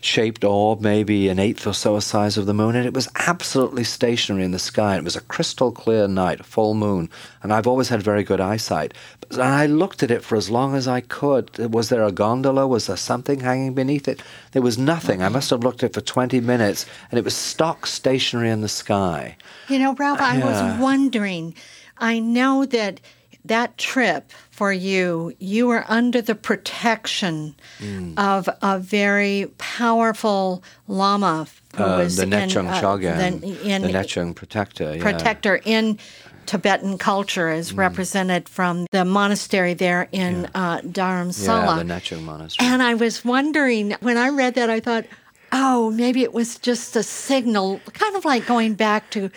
shaped 0.00 0.44
orb, 0.44 0.80
maybe 0.80 1.28
an 1.28 1.38
eighth 1.38 1.66
or 1.66 1.74
so 1.74 1.94
the 1.94 2.00
size 2.00 2.36
of 2.36 2.46
the 2.46 2.54
moon, 2.54 2.76
and 2.76 2.86
it 2.86 2.94
was 2.94 3.08
absolutely 3.16 3.84
stationary 3.84 4.44
in 4.44 4.50
the 4.52 4.58
sky. 4.58 4.96
It 4.96 5.04
was 5.04 5.16
a 5.16 5.20
crystal 5.22 5.72
clear 5.72 6.06
night, 6.08 6.44
full 6.44 6.74
moon, 6.74 7.08
and 7.42 7.52
I've 7.52 7.66
always 7.66 7.88
had 7.88 8.02
very 8.02 8.22
good 8.22 8.40
eyesight. 8.40 8.94
But 9.20 9.40
I 9.40 9.66
looked 9.66 10.02
at 10.02 10.10
it 10.10 10.22
for 10.24 10.36
as 10.36 10.50
long 10.50 10.74
as 10.74 10.86
I 10.88 11.00
could. 11.00 11.56
Was 11.72 11.88
there 11.88 12.04
a 12.04 12.12
gondola? 12.12 12.66
Was 12.66 12.86
there 12.86 12.96
something 12.96 13.40
hanging 13.40 13.74
beneath 13.74 14.08
it? 14.08 14.22
There 14.52 14.62
was 14.62 14.78
nothing. 14.78 15.22
I 15.22 15.28
must 15.28 15.50
have 15.50 15.64
looked 15.64 15.82
at 15.82 15.90
it 15.90 15.94
for 15.94 16.00
20 16.00 16.40
minutes, 16.40 16.86
and 17.10 17.18
it 17.18 17.24
was 17.24 17.34
stock 17.34 17.86
stationary 17.86 18.50
in 18.50 18.60
the 18.60 18.68
sky. 18.68 19.36
You 19.68 19.78
know, 19.78 19.94
Ralph, 19.94 20.20
I 20.20 20.38
Yeah. 20.38 20.74
was 20.74 20.80
wondering. 20.80 21.54
I 21.98 22.20
know 22.20 22.64
that 22.64 23.00
that 23.48 23.76
trip 23.78 24.32
for 24.50 24.72
you, 24.72 25.34
you 25.38 25.66
were 25.66 25.84
under 25.88 26.20
the 26.22 26.34
protection 26.34 27.54
Mm. 27.80 28.14
of 28.18 28.48
a 28.62 28.78
very 28.78 29.50
powerful 29.58 30.62
lama 30.86 31.46
who 31.76 31.82
Uh, 31.84 31.98
was 31.98 32.16
the 32.16 32.22
in, 32.24 32.30
Nechung 32.30 32.68
uh, 32.68 32.96
the- 33.40 33.68
in 33.68 33.82
the 33.82 33.88
Nechung 33.88 34.34
protector. 34.34 34.94
Yeah. 34.96 35.02
protector 35.02 35.60
in 35.64 35.98
Tibetan 36.46 36.96
culture, 36.96 37.50
is 37.52 37.72
Mm. 37.72 37.78
represented 37.78 38.48
from 38.48 38.86
the 38.90 39.04
monastery 39.04 39.74
there 39.74 40.08
in 40.12 40.48
uh, 40.54 40.78
Dharamsala. 40.80 41.76
Yeah, 41.76 41.82
the 41.82 41.94
Nechung 41.94 42.22
monastery. 42.24 42.66
And 42.68 42.82
I 42.82 42.94
was 42.94 43.24
wondering, 43.24 43.94
when 44.00 44.16
I 44.16 44.28
read 44.30 44.54
that, 44.54 44.70
I 44.70 44.80
thought, 44.80 45.04
oh, 45.52 45.90
maybe 45.90 46.22
it 46.22 46.32
was 46.32 46.58
just 46.58 46.96
a 46.96 47.02
signal, 47.02 47.80
kind 47.92 48.16
of 48.16 48.24
like 48.24 48.46
going 48.46 48.74
back 48.74 49.10
to 49.10 49.30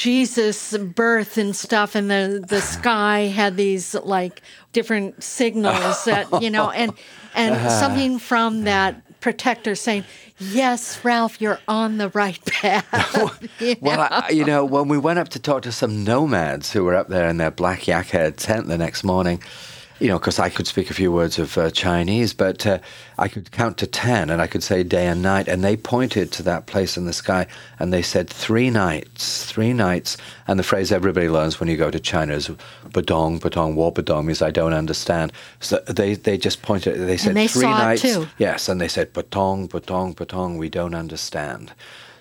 Jesus' 0.00 0.78
birth 0.78 1.36
and 1.36 1.54
stuff, 1.54 1.94
and 1.94 2.10
the, 2.10 2.42
the 2.48 2.60
sky 2.78 3.26
had 3.26 3.58
these 3.58 3.94
like 3.94 4.40
different 4.72 5.22
signals 5.22 6.04
that, 6.06 6.40
you 6.42 6.48
know, 6.48 6.70
and, 6.70 6.94
and 7.34 7.70
something 7.80 8.18
from 8.18 8.62
that 8.64 9.20
protector 9.20 9.74
saying, 9.74 10.04
yes, 10.38 11.04
Ralph, 11.04 11.38
you're 11.38 11.58
on 11.68 11.98
the 11.98 12.08
right 12.10 12.42
path. 12.46 13.46
You 13.60 13.76
Well, 13.82 13.98
know? 13.98 14.08
I, 14.10 14.30
you 14.30 14.46
know, 14.46 14.64
when 14.64 14.88
we 14.88 14.96
went 14.96 15.18
up 15.18 15.28
to 15.30 15.38
talk 15.38 15.60
to 15.62 15.72
some 15.72 16.02
nomads 16.02 16.72
who 16.72 16.84
were 16.84 16.94
up 16.94 17.08
there 17.08 17.28
in 17.28 17.36
their 17.36 17.50
black 17.50 17.86
yak 17.86 18.06
haired 18.06 18.38
tent 18.38 18.68
the 18.68 18.78
next 18.78 19.04
morning, 19.04 19.42
you 20.00 20.08
know, 20.08 20.18
because 20.18 20.38
I 20.38 20.48
could 20.48 20.66
speak 20.66 20.90
a 20.90 20.94
few 20.94 21.12
words 21.12 21.38
of 21.38 21.58
uh, 21.58 21.70
Chinese, 21.70 22.32
but 22.32 22.66
uh, 22.66 22.78
I 23.18 23.28
could 23.28 23.52
count 23.52 23.76
to 23.78 23.86
10 23.86 24.30
and 24.30 24.40
I 24.40 24.46
could 24.46 24.62
say 24.62 24.82
day 24.82 25.06
and 25.06 25.20
night. 25.20 25.46
And 25.46 25.62
they 25.62 25.76
pointed 25.76 26.32
to 26.32 26.42
that 26.44 26.66
place 26.66 26.96
in 26.96 27.04
the 27.04 27.12
sky 27.12 27.46
and 27.78 27.92
they 27.92 28.00
said 28.00 28.28
three 28.28 28.70
nights, 28.70 29.44
three 29.44 29.74
nights. 29.74 30.16
And 30.48 30.58
the 30.58 30.62
phrase 30.62 30.90
everybody 30.90 31.28
learns 31.28 31.60
when 31.60 31.68
you 31.68 31.76
go 31.76 31.90
to 31.90 32.00
China 32.00 32.32
is 32.32 32.48
badong, 32.48 33.40
badong, 33.40 33.74
war 33.74 33.92
badong 33.92 34.24
means 34.24 34.40
I 34.40 34.50
don't 34.50 34.72
understand. 34.72 35.32
So 35.60 35.78
they, 35.86 36.14
they 36.14 36.38
just 36.38 36.62
pointed, 36.62 37.06
they 37.06 37.18
said 37.18 37.36
they 37.36 37.46
three 37.46 37.66
nights. 37.66 38.00
too. 38.00 38.26
Yes, 38.38 38.70
and 38.70 38.80
they 38.80 38.88
said, 38.88 39.12
Patong, 39.12 39.68
Patong, 39.68 40.14
Patong, 40.14 40.56
we 40.56 40.70
don't 40.70 40.94
understand. 40.94 41.72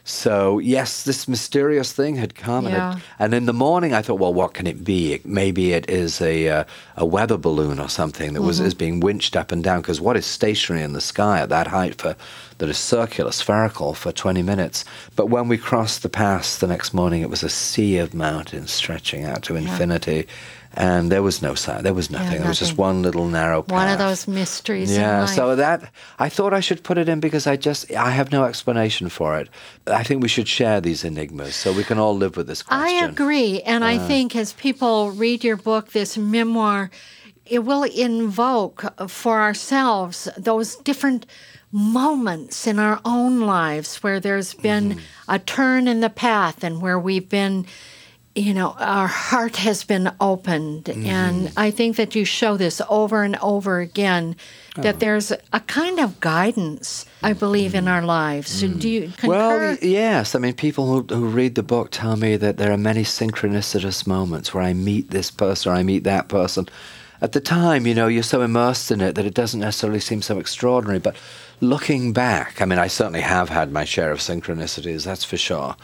So, 0.10 0.58
yes, 0.58 1.04
this 1.04 1.28
mysterious 1.28 1.94
thing 1.94 2.16
had 2.16 2.34
come. 2.34 2.66
And, 2.66 2.98
it, 2.98 3.04
and 3.20 3.32
in 3.32 3.46
the 3.46 3.54
morning, 3.54 3.94
I 3.94 4.02
thought, 4.02 4.20
well, 4.20 4.34
what 4.34 4.56
can 4.56 4.66
it 4.66 4.84
be? 4.84 5.22
Maybe 5.24 5.74
it 5.74 5.88
is 5.88 6.20
a, 6.20 6.50
uh, 6.50 6.64
a 6.98 7.06
weather 7.06 7.38
balloon 7.38 7.80
or 7.80 7.90
something 7.90 8.34
that 8.34 8.42
was 8.42 8.60
is 8.60 8.74
being 8.74 9.02
winched 9.02 9.36
up 9.36 9.52
and 9.52 9.64
down. 9.64 9.82
Because 9.82 10.02
what 10.02 10.18
is 10.18 10.26
stationary 10.26 10.84
in 10.84 10.94
the 10.94 11.00
sky 11.00 11.42
at 11.42 11.50
that 11.50 11.68
height 11.68 12.02
for 12.02 12.16
that 12.58 12.70
is 12.70 12.80
circular, 12.80 13.32
spherical 13.32 13.94
for 13.94 14.12
20 14.12 14.42
minutes? 14.42 14.84
But 15.16 15.28
when 15.28 15.48
we 15.48 15.60
crossed 15.60 16.02
the 16.02 16.10
pass 16.10 16.58
the 16.58 16.66
next 16.66 16.92
morning, 16.92 17.22
it 17.22 17.30
was 17.30 17.44
a 17.44 17.50
sea 17.50 17.98
of 17.98 18.16
mountains 18.16 18.72
stretching 18.72 19.26
out 19.26 19.44
to 19.44 19.56
infinity. 19.56 20.26
And 20.74 21.12
there 21.12 21.24
was 21.24 21.42
no 21.42 21.56
sign. 21.56 21.84
There 21.84 21.96
was 21.96 22.12
nothing. 22.12 22.40
There 22.40 22.48
was 22.48 22.60
just 22.60 22.78
one 22.78 23.02
little 23.02 23.28
narrow 23.28 23.64
path. 23.64 23.76
One 23.76 23.90
of 23.90 23.98
those 23.98 24.28
mysteries 24.28 24.92
in 24.92 25.02
Yeah, 25.02 25.26
so 25.26 25.56
that 25.56 25.92
I 26.20 26.30
thought 26.30 26.54
I 26.54 26.60
should 26.60 26.84
put 26.84 26.98
it 26.98 27.10
in 27.10 27.20
because 27.20 27.48
I 27.48 27.56
just 27.56 27.92
I 27.92 28.12
have 28.12 28.32
no 28.32 28.44
explanation 28.44 29.10
for 29.10 29.40
it. 29.40 29.50
I 29.88 30.04
think 30.04 30.22
we 30.22 30.28
should 30.28 30.48
share 30.48 30.80
these 30.80 31.04
enigmas 31.04 31.56
so 31.56 31.74
we 31.74 31.84
can 31.84 31.98
all 31.98 32.16
live 32.16 32.38
with 32.38 32.48
this 32.48 32.62
question. 32.62 32.88
I 32.88 33.06
agree. 33.06 33.62
And 33.62 33.84
I 33.84 33.98
think 33.98 34.36
as 34.36 34.54
people 34.54 35.12
read 35.12 35.44
your 35.44 35.58
book, 35.58 35.92
this 35.92 36.18
memoir, 36.18 36.92
it 37.46 37.60
will 37.60 37.84
invoke 37.84 38.84
for 39.10 39.42
ourselves 39.42 40.30
those 40.38 40.76
different 40.78 41.26
moments 41.72 42.68
in 42.68 42.80
our 42.80 43.00
own 43.06 43.42
lives 43.42 43.98
where 43.98 44.20
there's 44.20 44.54
been 44.54 44.92
mm-hmm. 44.92 45.00
a 45.28 45.40
turn 45.40 45.88
in 45.88 46.00
the 46.00 46.10
path 46.10 46.64
and 46.64 46.82
where 46.82 47.00
we've 47.00 47.30
been. 47.30 47.66
You 48.40 48.54
know, 48.54 48.74
our 48.80 49.08
heart 49.08 49.58
has 49.58 49.84
been 49.84 50.12
opened. 50.22 50.86
Mm-hmm. 50.86 51.06
And 51.06 51.52
I 51.58 51.72
think 51.72 51.98
that 51.98 52.16
you 52.16 52.24
show 52.24 52.56
this 52.56 52.82
over 52.90 53.24
and 53.24 53.36
over 53.42 53.80
again 53.80 54.38
that 54.78 54.96
oh. 54.96 54.98
there's 55.00 55.34
a 55.52 55.60
kind 55.60 56.00
of 56.00 56.22
guidance, 56.22 57.06
I 57.22 57.34
believe, 57.34 57.76
in 57.76 57.84
mm-hmm. 57.84 57.94
our 57.94 58.02
lives. 58.02 58.62
Do 58.62 58.90
you 58.90 59.02
mm-hmm. 59.02 59.12
concur? 59.12 59.28
Well, 59.28 59.78
yes. 59.82 60.36
I 60.36 60.40
mean, 60.40 60.54
people 60.54 60.86
who, 60.88 61.14
who 61.14 61.28
read 61.28 61.56
the 61.56 61.64
book 61.64 61.92
tell 61.92 62.16
me 62.16 62.38
that 62.38 62.56
there 62.56 62.72
are 62.72 62.78
many 62.78 63.04
synchronicitous 63.04 64.08
moments 64.08 64.54
where 64.54 64.64
I 64.64 64.74
meet 64.74 65.10
this 65.10 65.32
person 65.32 65.74
or 65.74 65.76
I 65.76 65.84
meet 65.84 66.06
that 66.06 66.30
person. 66.30 66.70
At 67.22 67.34
the 67.34 67.42
time, 67.42 67.86
you 67.86 67.94
know, 67.94 68.08
you're 68.08 68.24
so 68.24 68.42
immersed 68.42 68.90
in 68.90 69.02
it 69.02 69.16
that 69.16 69.26
it 69.26 69.34
doesn't 69.34 69.60
necessarily 69.60 70.00
seem 70.00 70.22
so 70.22 70.40
extraordinary. 70.40 71.00
But 71.00 71.18
looking 71.60 72.14
back, 72.14 72.62
I 72.62 72.66
mean, 72.66 72.80
I 72.80 72.88
certainly 72.88 73.20
have 73.20 73.50
had 73.50 73.74
my 73.74 73.84
share 73.84 74.12
of 74.12 74.20
synchronicities, 74.20 75.04
that's 75.04 75.26
for 75.26 75.36
sure. 75.36 75.76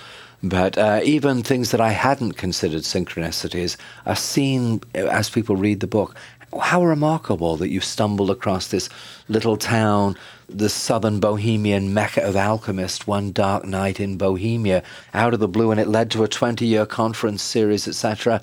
But 0.49 0.77
uh, 0.77 0.99
even 1.03 1.41
things 1.41 1.71
that 1.71 1.81
I 1.81 1.89
hadn't 1.89 2.33
considered 2.33 2.83
synchronicities 2.83 3.77
are 4.05 4.15
seen 4.15 4.81
as 4.93 5.27
people 5.27 5.55
read 5.55 5.79
the 5.79 5.87
book. 5.87 6.15
How 6.61 6.85
remarkable 6.85 7.57
that 7.57 7.69
you 7.69 7.79
stumbled 7.79 8.29
across 8.29 8.67
this 8.67 8.87
little 9.27 9.57
town, 9.57 10.15
the 10.47 10.69
southern 10.69 11.19
Bohemian 11.19 11.95
mecca 11.95 12.23
of 12.23 12.35
alchemists, 12.35 13.07
one 13.07 13.31
dark 13.31 13.65
night 13.65 13.99
in 13.99 14.17
Bohemia, 14.17 14.83
out 15.15 15.33
of 15.33 15.39
the 15.39 15.47
blue, 15.47 15.71
and 15.71 15.79
it 15.79 15.87
led 15.87 16.11
to 16.11 16.23
a 16.23 16.27
20 16.27 16.63
year 16.63 16.85
conference 16.85 17.41
series, 17.41 17.87
etc. 17.87 18.39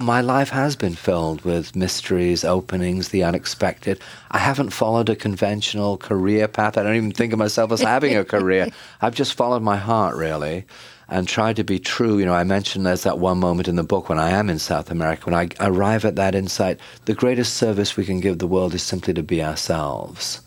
My 0.00 0.22
life 0.22 0.48
has 0.48 0.74
been 0.74 0.94
filled 0.94 1.42
with 1.42 1.76
mysteries, 1.76 2.44
openings, 2.44 3.10
the 3.10 3.22
unexpected. 3.22 4.00
I 4.30 4.38
haven't 4.38 4.70
followed 4.70 5.10
a 5.10 5.14
conventional 5.14 5.98
career 5.98 6.48
path. 6.48 6.78
I 6.78 6.82
don't 6.82 6.96
even 6.96 7.12
think 7.12 7.34
of 7.34 7.38
myself 7.38 7.70
as 7.72 7.82
having 7.82 8.16
a 8.16 8.24
career. 8.24 8.68
I've 9.02 9.14
just 9.14 9.34
followed 9.34 9.62
my 9.62 9.76
heart, 9.76 10.16
really, 10.16 10.64
and 11.12 11.28
try 11.28 11.52
to 11.52 11.62
be 11.62 11.78
true. 11.78 12.18
You 12.18 12.24
know, 12.24 12.34
I 12.34 12.44
mentioned 12.44 12.86
there's 12.86 13.02
that 13.02 13.18
one 13.18 13.38
moment 13.38 13.68
in 13.68 13.76
the 13.76 13.82
book 13.82 14.08
when 14.08 14.18
I 14.18 14.30
am 14.30 14.48
in 14.48 14.58
South 14.58 14.90
America, 14.90 15.26
when 15.26 15.34
I 15.34 15.48
arrive 15.60 16.04
at 16.04 16.16
that 16.16 16.34
insight 16.34 16.80
the 17.04 17.14
greatest 17.14 17.54
service 17.54 17.96
we 17.96 18.04
can 18.04 18.20
give 18.20 18.38
the 18.38 18.46
world 18.46 18.74
is 18.74 18.82
simply 18.82 19.12
to 19.14 19.22
be 19.22 19.42
ourselves. 19.42 20.40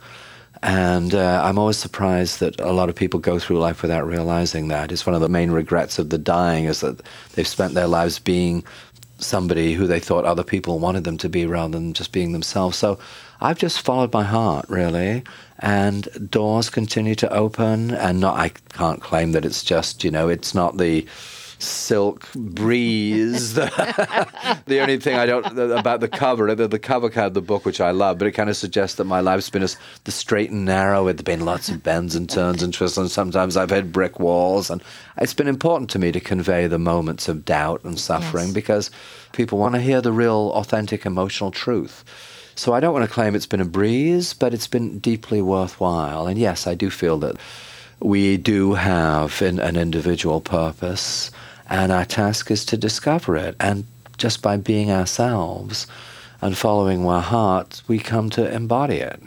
And 0.64 1.14
uh, 1.14 1.42
I'm 1.44 1.60
always 1.60 1.78
surprised 1.78 2.40
that 2.40 2.60
a 2.60 2.72
lot 2.72 2.90
of 2.90 2.96
people 2.96 3.20
go 3.20 3.38
through 3.38 3.60
life 3.60 3.84
without 3.84 4.08
realizing 4.08 4.70
that. 4.70 4.92
It's 4.92 5.06
one 5.06 5.14
of 5.14 5.22
the 5.22 5.30
main 5.30 5.52
regrets 5.52 6.00
of 6.00 6.10
the 6.10 6.18
dying 6.18 6.66
is 6.66 6.80
that 6.80 7.02
they've 7.34 7.48
spent 7.48 7.76
their 7.76 7.88
lives 7.88 8.18
being 8.18 8.64
somebody 9.20 9.74
who 9.74 9.86
they 9.86 10.00
thought 10.00 10.26
other 10.26 10.44
people 10.44 10.80
wanted 10.80 11.04
them 11.04 11.18
to 11.20 11.30
be 11.30 11.46
rather 11.46 11.78
than 11.78 11.94
just 11.94 12.12
being 12.12 12.32
themselves. 12.32 12.78
So 12.78 12.98
I've 13.42 13.60
just 13.60 13.82
followed 13.82 14.13
my 14.13 14.24
heart, 14.24 14.65
really, 14.70 15.24
and 15.60 16.08
doors 16.30 16.70
continue 16.70 17.15
to 17.15 17.32
open. 17.34 17.92
And 17.92 18.20
not, 18.20 18.38
I 18.38 18.50
can't 18.50 19.01
claim 19.01 19.34
that 19.34 19.46
it's 19.46 19.63
just, 19.63 20.04
you 20.04 20.12
know, 20.12 20.30
it's 20.30 20.54
not 20.56 20.77
the 20.77 21.06
silk 21.58 22.27
breeze. 22.36 23.54
the 23.54 24.80
only 24.82 25.00
thing 25.00 25.15
I 25.15 25.25
don't 25.25 25.46
about 25.58 26.01
the 26.01 26.08
cover, 26.08 26.54
the, 26.54 26.68
the 26.68 26.80
cover 26.80 27.10
card 27.10 27.27
of 27.27 27.34
the 27.34 27.42
book, 27.42 27.65
which 27.65 27.80
I 27.82 27.92
love, 27.92 28.18
but 28.18 28.27
it 28.27 28.34
kind 28.34 28.50
of 28.50 28.58
suggests 28.58 28.98
that 28.98 29.06
my 29.06 29.22
life's 29.22 29.50
been 29.50 29.63
a, 29.63 29.70
the 30.04 30.12
straight 30.12 30.51
and 30.51 30.65
narrow. 30.65 31.06
There's 31.06 31.22
been 31.22 31.46
lots 31.46 31.70
of 31.70 31.82
bends 31.82 32.15
and 32.15 32.30
turns 32.30 32.62
and 32.62 32.74
twists, 32.74 32.98
and 32.98 33.10
sometimes 33.10 33.56
I've 33.58 33.70
hit 33.70 33.92
brick 33.92 34.20
walls. 34.20 34.70
And 34.70 34.84
it's 35.18 35.34
been 35.34 35.48
important 35.48 35.89
to 35.92 36.00
me 36.00 36.12
to 36.12 36.20
convey 36.20 36.68
the 36.68 36.80
moments 36.80 37.27
of 37.27 37.46
doubt 37.46 37.84
and 37.84 38.00
suffering 38.00 38.48
Yes. 38.48 38.54
because 38.54 38.92
people 39.32 39.58
want 39.58 39.75
to 39.75 39.82
hear 39.82 40.01
the 40.01 40.12
real, 40.12 40.51
authentic, 40.56 41.06
emotional 41.06 41.51
truth. 41.51 42.04
So 42.56 42.74
I 42.74 42.80
don't 42.80 42.94
want 42.94 43.06
to 43.06 43.14
claim 43.14 43.36
it's 43.36 43.46
been 43.46 43.62
a 43.62 43.66
breeze, 43.66 44.34
but 44.34 44.54
it's 44.54 44.68
been 44.68 45.00
deeply 45.00 45.42
worthwhile. 45.42 46.28
And 46.28 46.40
yes, 46.40 46.68
I 46.68 46.74
do 46.74 46.90
feel 46.90 47.18
that 47.20 47.36
we 48.00 48.38
do 48.38 48.74
have 48.74 49.42
an, 49.42 49.60
an 49.60 49.76
individual 49.76 50.40
purpose, 50.42 51.32
and 51.70 51.92
our 51.92 52.06
task 52.06 52.50
is 52.52 52.64
to 52.66 52.78
discover 52.78 53.36
it. 53.36 53.56
And 53.60 53.86
just 54.18 54.42
by 54.42 54.58
being 54.58 54.90
ourselves 54.90 55.88
and 56.42 56.58
following 56.58 57.06
our 57.06 57.22
heart, 57.22 57.82
we 57.88 58.00
come 58.00 58.30
to 58.32 58.54
embody 58.54 58.98
it. 58.98 59.22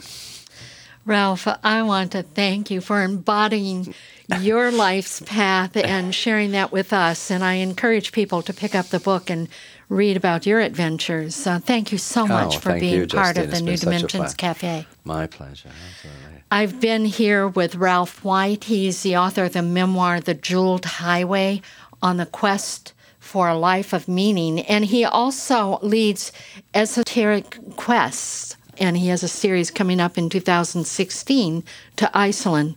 Ralph, 1.04 1.48
I 1.64 1.82
want 1.82 2.12
to 2.12 2.22
thank 2.22 2.70
you 2.70 2.82
for 2.82 3.02
embodying 3.02 3.94
your 4.40 4.70
life's 4.70 5.22
path 5.22 5.74
and 5.74 6.14
sharing 6.14 6.50
that 6.50 6.70
with 6.70 6.92
us. 6.92 7.30
And 7.30 7.42
I 7.42 7.54
encourage 7.54 8.12
people 8.12 8.42
to 8.42 8.52
pick 8.52 8.74
up 8.74 8.88
the 8.88 9.00
book 9.00 9.30
and 9.30 9.48
read 9.88 10.16
about 10.16 10.46
your 10.46 10.60
adventures. 10.60 11.46
Uh, 11.46 11.58
thank 11.58 11.92
you 11.92 11.98
so 11.98 12.26
much 12.26 12.56
Oh, 12.56 12.60
for 12.60 12.78
being 12.78 12.94
you, 13.00 13.06
part 13.06 13.36
Justine. 13.36 13.44
of 13.44 13.50
the 13.50 13.60
New 13.62 13.66
been 13.70 13.76
such 13.78 13.82
a 13.82 13.86
Dimensions. 13.86 14.34
Cafe. 14.34 14.86
My 15.04 15.26
pleasure. 15.26 15.70
Absolutely. 15.90 16.42
I've 16.50 16.80
been 16.80 17.04
here 17.04 17.46
with 17.48 17.76
Ralph 17.76 18.24
White. 18.24 18.64
He's 18.64 19.02
the 19.02 19.16
author 19.16 19.44
of 19.44 19.52
the 19.52 19.62
memoir, 19.62 20.20
The 20.20 20.34
Jeweled 20.34 20.84
Highway 20.84 21.62
on 22.02 22.16
the 22.16 22.26
Quest 22.26 22.92
for 23.18 23.48
a 23.48 23.56
Life 23.58 23.92
of 23.92 24.08
Meaning. 24.08 24.60
And 24.60 24.86
he 24.86 25.04
also 25.04 25.78
leads 25.82 26.32
Esoteric 26.74 27.76
Quests. 27.76 28.56
And 28.78 28.96
he 28.96 29.08
has 29.08 29.22
a 29.22 29.28
series 29.28 29.70
coming 29.70 30.00
up 30.00 30.16
in 30.16 30.28
2016 30.30 31.64
to 31.96 32.10
Iceland. 32.16 32.76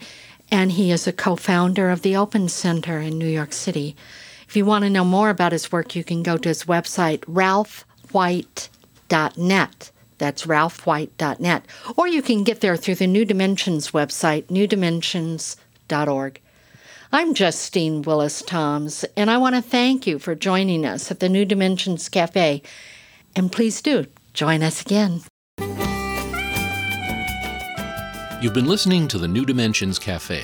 And 0.50 0.74
he 0.74 0.92
is 0.92 1.08
a 1.08 1.14
co 1.14 1.36
founder 1.36 1.90
of 1.90 2.02
the 2.02 2.16
Open 2.16 2.50
Center 2.50 3.00
in 3.00 3.18
New 3.18 3.28
York 3.28 3.54
City. 3.54 3.96
If 4.52 4.58
you 4.58 4.66
want 4.66 4.84
to 4.84 4.90
know 4.90 5.06
more 5.06 5.30
about 5.30 5.54
his 5.54 5.72
work, 5.72 5.96
you 5.96 6.04
can 6.04 6.24
go 6.24 6.36
to 6.36 6.50
his 6.50 6.66
website, 6.66 7.20
ralphwhite.net. 7.20 9.92
That's 10.18 10.46
ralphwhite.net. 10.46 11.66
Or 11.96 12.06
you 12.06 12.22
can 12.22 12.44
get 12.44 12.60
there 12.60 12.76
through 12.76 12.96
the 12.96 13.08
New 13.08 13.24
Dimensions 13.24 13.92
website, 13.92 14.48
newdimensions.org. 14.48 16.42
I'm 17.14 17.34
Justine 17.34 18.02
Willis 18.02 18.42
Toms, 18.42 19.06
and 19.16 19.32
I 19.32 19.38
want 19.38 19.56
to 19.56 19.62
thank 19.62 20.06
you 20.06 20.20
for 20.20 20.36
joining 20.36 20.86
us 20.86 21.10
at 21.10 21.22
the 21.22 21.30
New 21.30 21.46
Dimensions 21.46 22.10
Cafe. 22.10 22.62
And 23.38 23.54
please 23.54 23.82
do 23.82 24.06
join 24.34 24.64
us 24.64 24.82
again. 24.82 25.22
You've 28.42 28.54
been 28.54 28.68
listening 28.68 29.08
to 29.08 29.18
the 29.18 29.30
New 29.30 29.46
Dimensions 29.46 29.98
Cafe. 29.98 30.44